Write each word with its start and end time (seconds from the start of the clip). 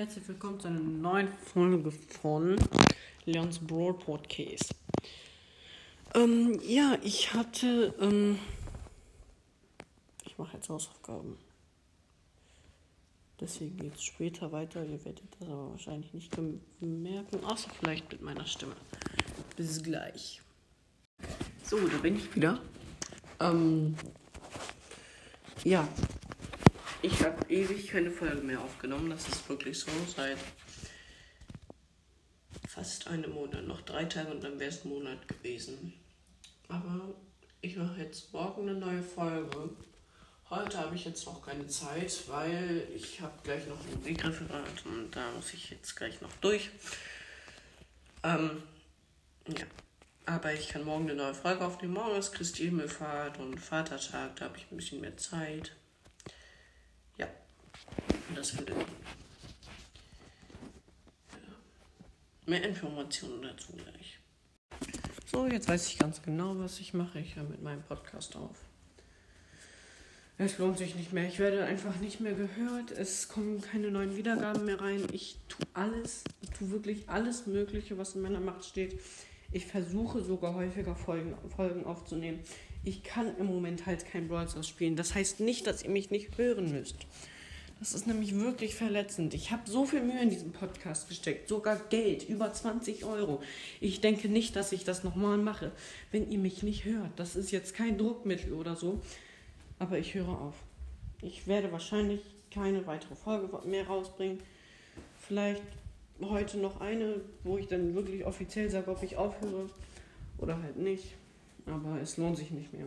herzlich 0.00 0.26
willkommen 0.28 0.58
zu 0.58 0.68
einer 0.68 0.80
neuen 0.80 1.28
Folge 1.28 1.90
von 1.90 2.56
Leons 3.26 3.58
Broad 3.58 3.98
Podcast. 3.98 4.74
Ähm, 6.14 6.58
ja, 6.66 6.96
ich 7.02 7.34
hatte, 7.34 7.94
ähm, 8.00 8.38
ich 10.24 10.38
mache 10.38 10.56
jetzt 10.56 10.70
Hausaufgaben. 10.70 11.36
Deswegen 13.40 13.76
geht 13.76 13.94
es 13.94 14.02
später 14.02 14.50
weiter. 14.52 14.82
Ihr 14.86 15.04
werdet 15.04 15.22
das 15.38 15.46
aber 15.50 15.72
wahrscheinlich 15.72 16.14
nicht 16.14 16.34
merken, 16.80 17.44
außer 17.44 17.68
vielleicht 17.78 18.10
mit 18.10 18.22
meiner 18.22 18.46
Stimme. 18.46 18.76
Bis 19.54 19.82
gleich. 19.82 20.40
So, 21.62 21.76
da 21.76 21.98
bin 21.98 22.16
ich 22.16 22.34
wieder. 22.34 22.58
Ähm, 23.38 23.96
ja, 25.62 25.86
ich 27.02 27.22
habe 27.22 27.52
ewig 27.52 27.88
keine 27.88 28.10
Folge 28.10 28.42
mehr 28.42 28.60
aufgenommen. 28.60 29.10
Das 29.10 29.26
ist 29.28 29.48
wirklich 29.48 29.78
so. 29.78 29.90
Seit 30.14 30.38
fast 32.68 33.06
einem 33.08 33.32
Monat. 33.32 33.66
Noch 33.66 33.82
drei 33.82 34.04
Tage 34.04 34.30
und 34.30 34.42
dann 34.42 34.58
wäre 34.58 34.70
es 34.70 34.84
ein 34.84 34.90
Monat 34.90 35.26
gewesen. 35.28 35.94
Aber 36.68 37.14
ich 37.60 37.76
mache 37.76 38.00
jetzt 38.00 38.32
morgen 38.32 38.68
eine 38.68 38.78
neue 38.78 39.02
Folge. 39.02 39.70
Heute 40.50 40.78
habe 40.78 40.96
ich 40.96 41.04
jetzt 41.04 41.26
noch 41.26 41.42
keine 41.42 41.66
Zeit, 41.68 42.28
weil 42.28 42.86
ich 42.94 43.20
habe 43.20 43.34
gleich 43.44 43.66
noch 43.66 43.78
ein 43.80 43.94
Musikreferat 43.98 44.84
und 44.84 45.14
da 45.14 45.30
muss 45.32 45.54
ich 45.54 45.70
jetzt 45.70 45.94
gleich 45.94 46.20
noch 46.20 46.32
durch. 46.40 46.70
Ähm, 48.24 48.62
ja. 49.46 49.64
Aber 50.26 50.52
ich 50.52 50.68
kann 50.68 50.84
morgen 50.84 51.04
eine 51.04 51.14
neue 51.14 51.34
Folge 51.34 51.64
aufnehmen. 51.64 51.94
Morgen 51.94 52.16
ist 52.16 52.32
Christi 52.32 52.64
Himmelfahrt 52.64 53.38
und 53.38 53.58
Vatertag, 53.58 54.36
da 54.36 54.46
habe 54.46 54.58
ich 54.58 54.66
ein 54.70 54.76
bisschen 54.76 55.00
mehr 55.00 55.16
Zeit. 55.16 55.72
Das 58.40 58.56
würde 58.56 58.72
ja. 58.72 58.86
mehr 62.46 62.64
Informationen 62.64 63.42
dazu 63.42 63.74
gleich. 63.74 64.18
So, 65.26 65.46
jetzt 65.46 65.68
weiß 65.68 65.88
ich 65.88 65.98
ganz 65.98 66.22
genau, 66.22 66.58
was 66.58 66.80
ich 66.80 66.94
mache. 66.94 67.20
Ich 67.20 67.36
höre 67.36 67.44
mit 67.44 67.62
meinem 67.62 67.82
Podcast 67.82 68.36
auf. 68.36 68.56
Es 70.38 70.56
lohnt 70.56 70.78
sich 70.78 70.94
nicht 70.94 71.12
mehr. 71.12 71.28
Ich 71.28 71.38
werde 71.38 71.66
einfach 71.66 71.96
nicht 71.96 72.20
mehr 72.20 72.32
gehört. 72.32 72.92
Es 72.92 73.28
kommen 73.28 73.60
keine 73.60 73.90
neuen 73.90 74.16
Wiedergaben 74.16 74.64
mehr 74.64 74.80
rein. 74.80 75.06
Ich 75.12 75.36
tue 75.46 75.66
alles, 75.74 76.24
ich 76.40 76.48
tue 76.48 76.70
wirklich 76.70 77.10
alles 77.10 77.46
Mögliche, 77.46 77.98
was 77.98 78.14
in 78.14 78.22
meiner 78.22 78.40
Macht 78.40 78.64
steht. 78.64 78.98
Ich 79.52 79.66
versuche 79.66 80.22
sogar 80.22 80.54
häufiger 80.54 80.96
Folgen, 80.96 81.36
Folgen 81.54 81.84
aufzunehmen. 81.84 82.40
Ich 82.84 83.02
kann 83.02 83.36
im 83.36 83.44
Moment 83.44 83.84
halt 83.84 84.06
kein 84.06 84.28
Brawl 84.28 84.48
spielen. 84.64 84.96
Das 84.96 85.14
heißt 85.14 85.40
nicht, 85.40 85.66
dass 85.66 85.82
ihr 85.82 85.90
mich 85.90 86.10
nicht 86.10 86.38
hören 86.38 86.72
müsst. 86.72 87.06
Das 87.80 87.94
ist 87.94 88.06
nämlich 88.06 88.38
wirklich 88.38 88.74
verletzend. 88.74 89.32
Ich 89.32 89.50
habe 89.50 89.62
so 89.64 89.86
viel 89.86 90.02
Mühe 90.02 90.20
in 90.20 90.28
diesen 90.28 90.52
Podcast 90.52 91.08
gesteckt, 91.08 91.48
sogar 91.48 91.78
Geld, 91.88 92.28
über 92.28 92.52
20 92.52 93.06
Euro. 93.06 93.42
Ich 93.80 94.02
denke 94.02 94.28
nicht, 94.28 94.54
dass 94.54 94.72
ich 94.72 94.84
das 94.84 95.02
nochmal 95.02 95.38
mache, 95.38 95.72
wenn 96.12 96.30
ihr 96.30 96.38
mich 96.38 96.62
nicht 96.62 96.84
hört. 96.84 97.10
Das 97.16 97.36
ist 97.36 97.50
jetzt 97.50 97.74
kein 97.74 97.96
Druckmittel 97.96 98.52
oder 98.52 98.76
so, 98.76 99.00
aber 99.78 99.98
ich 99.98 100.12
höre 100.12 100.28
auf. 100.28 100.54
Ich 101.22 101.46
werde 101.46 101.72
wahrscheinlich 101.72 102.20
keine 102.50 102.86
weitere 102.86 103.14
Folge 103.14 103.48
mehr 103.66 103.86
rausbringen. 103.86 104.40
Vielleicht 105.18 105.62
heute 106.20 106.58
noch 106.58 106.82
eine, 106.82 107.22
wo 107.44 107.56
ich 107.56 107.66
dann 107.66 107.94
wirklich 107.94 108.26
offiziell 108.26 108.68
sage, 108.68 108.90
ob 108.90 109.02
ich 109.02 109.16
aufhöre 109.16 109.70
oder 110.36 110.62
halt 110.62 110.76
nicht. 110.76 111.14
Aber 111.64 111.98
es 112.02 112.18
lohnt 112.18 112.36
sich 112.36 112.50
nicht 112.50 112.74
mehr. 112.74 112.86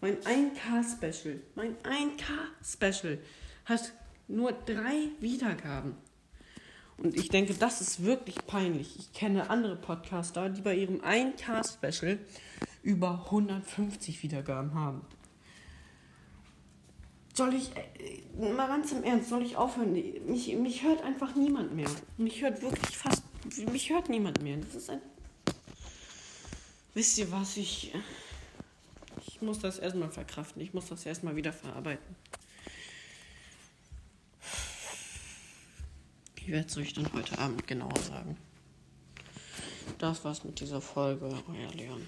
Mein 0.00 0.16
1K-Special, 0.20 1.38
mein 1.54 1.76
1K-Special 1.82 3.18
hat 3.66 3.92
nur 4.28 4.52
drei 4.52 5.08
Wiedergaben. 5.20 5.94
Und 6.98 7.14
ich 7.14 7.28
denke, 7.28 7.54
das 7.54 7.80
ist 7.80 8.04
wirklich 8.04 8.36
peinlich. 8.46 8.98
Ich 8.98 9.12
kenne 9.12 9.50
andere 9.50 9.76
Podcaster, 9.76 10.48
die 10.48 10.62
bei 10.62 10.74
ihrem 10.74 11.00
1K-Special 11.02 12.18
über 12.82 13.24
150 13.26 14.22
Wiedergaben 14.22 14.74
haben. 14.74 15.02
Soll 17.34 17.52
ich, 17.52 17.70
äh, 17.76 18.52
mal 18.54 18.66
ganz 18.66 18.92
im 18.92 19.02
Ernst, 19.04 19.28
soll 19.28 19.42
ich 19.42 19.56
aufhören? 19.56 19.92
Mich, 19.92 20.56
mich 20.56 20.82
hört 20.84 21.02
einfach 21.04 21.34
niemand 21.34 21.74
mehr. 21.74 21.90
Mich 22.16 22.40
hört 22.40 22.62
wirklich 22.62 22.96
fast, 22.96 23.22
mich 23.70 23.90
hört 23.90 24.08
niemand 24.08 24.42
mehr. 24.42 24.56
Das 24.56 24.74
ist 24.74 24.88
ein. 24.88 25.02
Wisst 26.94 27.18
ihr 27.18 27.30
was? 27.30 27.58
Ich, 27.58 27.92
ich 29.26 29.42
muss 29.42 29.58
das 29.58 29.78
erstmal 29.78 30.10
verkraften. 30.10 30.62
Ich 30.62 30.72
muss 30.72 30.86
das 30.86 31.04
erstmal 31.04 31.36
wieder 31.36 31.52
verarbeiten. 31.52 32.16
Ich 36.46 36.52
werde 36.52 36.68
es 36.68 36.76
euch 36.76 36.92
dann 36.92 37.12
heute 37.12 37.36
Abend 37.40 37.66
genauer 37.66 37.98
sagen. 37.98 38.36
Das 39.98 40.24
war's 40.24 40.44
mit 40.44 40.60
dieser 40.60 40.80
Folge. 40.80 41.24
Euer 41.26 41.74
Leon. 41.74 42.06